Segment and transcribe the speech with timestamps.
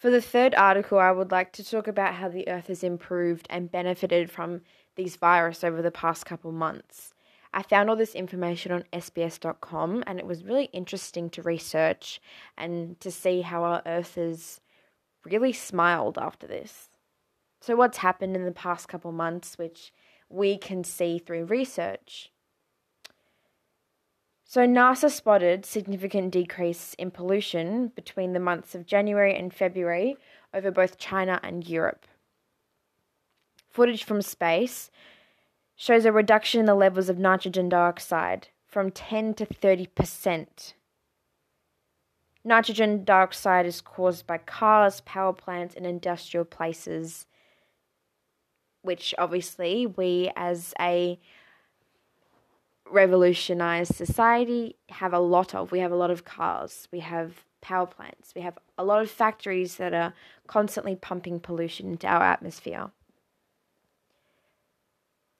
[0.00, 3.46] For the third article, I would like to talk about how the Earth has improved
[3.50, 4.62] and benefited from
[4.96, 7.12] these viruses over the past couple months.
[7.52, 12.18] I found all this information on SBS.com and it was really interesting to research
[12.56, 14.62] and to see how our Earth has
[15.26, 16.88] really smiled after this.
[17.60, 19.92] So, what's happened in the past couple months, which
[20.30, 22.32] we can see through research?
[24.50, 30.16] So, NASA spotted significant decrease in pollution between the months of January and February
[30.52, 32.04] over both China and Europe.
[33.68, 34.90] Footage from space
[35.76, 40.72] shows a reduction in the levels of nitrogen dioxide from 10 to 30%.
[42.42, 47.28] Nitrogen dioxide is caused by cars, power plants, and industrial places,
[48.82, 51.20] which obviously we as a
[52.90, 55.72] revolutionized society have a lot of.
[55.72, 59.10] We have a lot of cars, we have power plants, we have a lot of
[59.10, 60.14] factories that are
[60.46, 62.90] constantly pumping pollution into our atmosphere.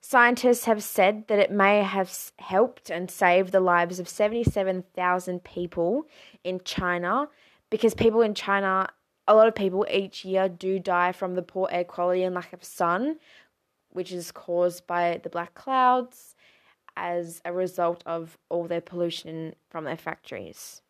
[0.00, 6.06] Scientists have said that it may have helped and saved the lives of 77,000 people
[6.42, 7.28] in China
[7.68, 8.88] because people in China,
[9.28, 12.52] a lot of people each year do die from the poor air quality and lack
[12.52, 13.18] of sun,
[13.90, 16.34] which is caused by the black clouds
[17.00, 20.82] as a result of all their pollution from their factories.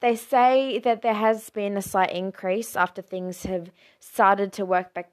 [0.00, 4.94] They say that there has been a slight increase after things have started to work
[4.94, 5.12] back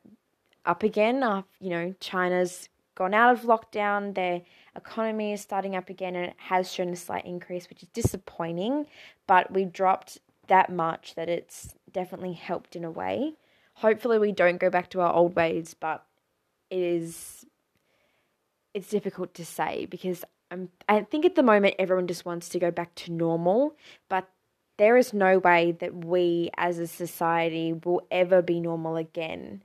[0.65, 1.21] up again.
[1.21, 4.43] Uh, you know, China's gone out of lockdown, their
[4.75, 8.87] economy is starting up again, and it has shown a slight increase, which is disappointing.
[9.27, 13.33] But we dropped that much that it's definitely helped in a way.
[13.73, 16.05] Hopefully, we don't go back to our old ways, but
[16.69, 17.45] it is
[18.77, 22.59] it's difficult to say because I'm, I think at the moment everyone just wants to
[22.59, 23.75] go back to normal,
[24.07, 24.29] but
[24.77, 29.61] there is no way that we as a society will ever be normal again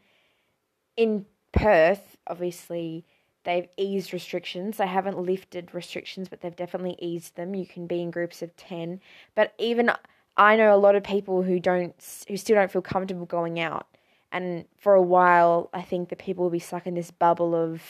[0.96, 3.04] in Perth, obviously,
[3.44, 4.76] they've eased restrictions.
[4.76, 7.54] They haven't lifted restrictions, but they've definitely eased them.
[7.54, 9.00] You can be in groups of 10.
[9.34, 9.90] But even
[10.36, 11.94] I know a lot of people who don't
[12.28, 13.86] who still don't feel comfortable going out.
[14.30, 17.82] And for a while, I think that people will be stuck in this bubble of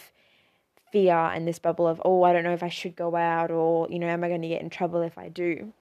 [0.93, 3.89] fear and this bubble of, oh, I don't know if I should go out or,
[3.91, 5.73] you know, am I going to get in trouble if I do?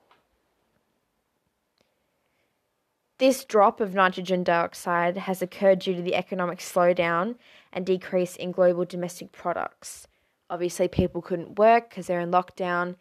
[3.20, 7.36] This drop of nitrogen dioxide has occurred due to the economic slowdown
[7.72, 10.08] and decrease in global domestic products.
[10.50, 12.96] Obviously, people couldn't work because they're in lockdown.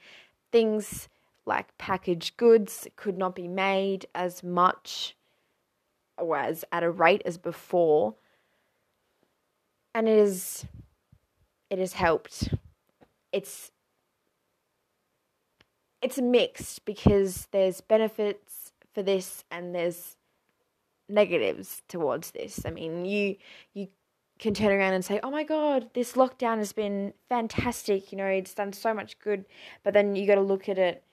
[0.53, 1.09] Things
[1.47, 5.17] like packaged goods could not be made as much
[6.19, 8.15] or as at a rate as before.
[9.95, 10.67] And it is
[11.71, 12.53] it has helped.
[13.33, 13.71] It's
[16.03, 20.17] it's mixed because there's benefits for this and there's
[21.09, 22.61] negatives towards this.
[22.67, 23.37] I mean, you
[23.75, 23.89] you
[24.39, 28.11] can turn around and say, "Oh my god, this lockdown has been fantastic.
[28.13, 29.45] You know, it's done so much good."
[29.85, 31.05] But then you got to look at it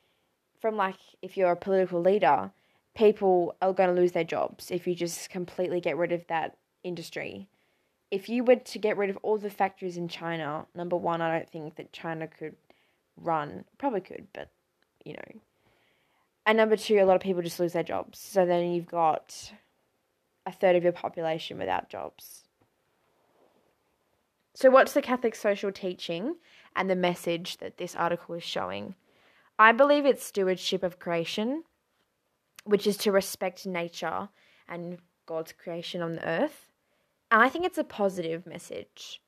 [0.59, 2.51] from like if you're a political leader,
[2.95, 6.57] people are going to lose their jobs if you just completely get rid of that
[6.83, 7.47] industry.
[8.09, 11.37] If you were to get rid of all the factories in China, number one, I
[11.37, 12.55] don't think that China could
[13.17, 13.65] run.
[13.77, 14.49] Probably could, but
[15.03, 15.41] you know,
[16.45, 18.19] and number two, a lot of people just lose their jobs.
[18.19, 19.51] So then you've got
[20.45, 22.45] a third of your population without jobs.
[24.55, 26.37] So, what's the Catholic social teaching
[26.75, 28.95] and the message that this article is showing?
[29.59, 31.63] I believe it's stewardship of creation,
[32.63, 34.29] which is to respect nature
[34.69, 36.69] and God's creation on the earth.
[37.29, 39.21] And I think it's a positive message.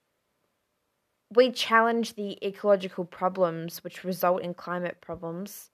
[1.34, 5.72] We challenge the ecological problems which result in climate problems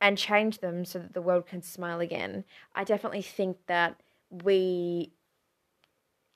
[0.00, 2.44] and change them so that the world can smile again.
[2.74, 5.12] I definitely think that we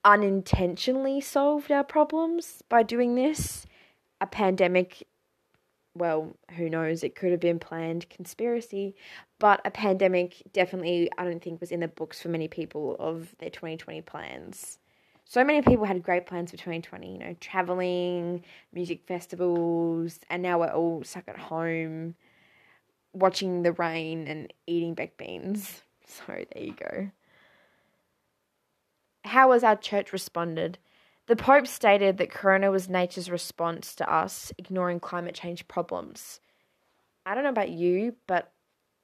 [0.04, 3.66] unintentionally solved our problems by doing this.
[4.20, 5.06] A pandemic,
[5.94, 8.94] well, who knows, it could have been planned conspiracy,
[9.38, 13.34] but a pandemic definitely, I don't think, was in the books for many people of
[13.38, 14.78] their 2020 plans.
[15.24, 20.60] So many people had great plans for 2020, you know, traveling, music festivals, and now
[20.60, 22.14] we're all stuck at home
[23.12, 25.82] watching the rain and eating baked beans.
[26.10, 27.10] So there you go.
[29.26, 30.78] How has our church responded?
[31.28, 36.40] The Pope stated that Corona was nature's response to us ignoring climate change problems.
[37.26, 38.50] I don't know about you, but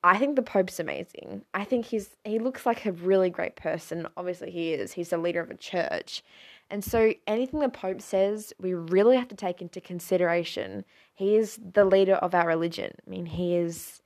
[0.03, 1.45] I think the Pope's amazing.
[1.53, 4.09] I think he's he looks like a really great person.
[4.17, 4.93] Obviously he is.
[4.93, 6.23] He's the leader of a church.
[6.71, 10.87] And so anything the Pope says, we really have to take into consideration.
[11.13, 12.93] He is the leader of our religion.
[13.07, 14.01] I mean, he is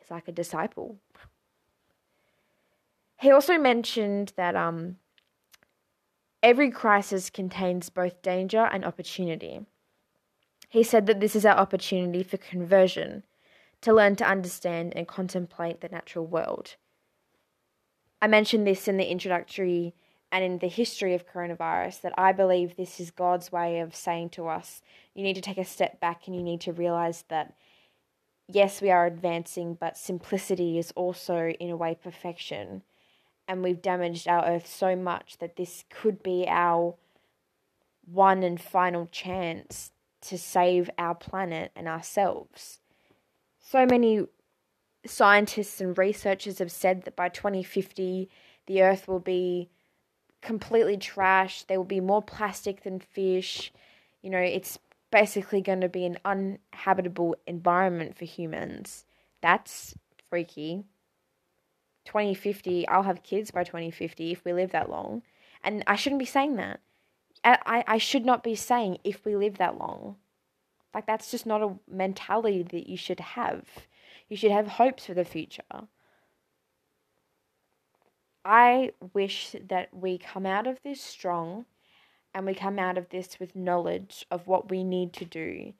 [0.00, 0.98] It's like a disciple.
[3.20, 4.96] He also mentioned that um,
[6.42, 9.60] every crisis contains both danger and opportunity.
[10.68, 13.24] He said that this is our opportunity for conversion,
[13.80, 16.76] to learn to understand and contemplate the natural world.
[18.22, 19.94] I mentioned this in the introductory
[20.30, 24.30] and in the history of coronavirus that I believe this is God's way of saying
[24.30, 24.82] to us,
[25.14, 27.54] you need to take a step back and you need to realize that
[28.46, 32.82] yes, we are advancing, but simplicity is also, in a way, perfection.
[33.50, 36.94] And we've damaged our earth so much that this could be our
[38.06, 42.78] one and final chance to save our planet and ourselves.
[43.58, 44.24] So many
[45.04, 48.30] scientists and researchers have said that by 2050,
[48.66, 49.68] the earth will be
[50.40, 51.66] completely trashed.
[51.66, 53.72] There will be more plastic than fish.
[54.22, 54.78] You know, it's
[55.10, 59.04] basically going to be an uninhabitable environment for humans.
[59.40, 59.96] That's
[60.28, 60.84] freaky.
[62.10, 65.22] 2050, I'll have kids by 2050 if we live that long.
[65.62, 66.80] And I shouldn't be saying that.
[67.44, 70.16] I, I should not be saying if we live that long.
[70.92, 73.64] Like, that's just not a mentality that you should have.
[74.28, 75.62] You should have hopes for the future.
[78.44, 81.64] I wish that we come out of this strong
[82.34, 85.74] and we come out of this with knowledge of what we need to do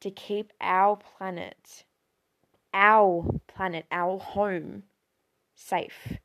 [0.00, 1.84] to keep our planet,
[2.72, 4.84] our planet, our home
[5.58, 6.18] safe.